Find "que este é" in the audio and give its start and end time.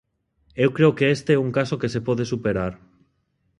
0.97-1.43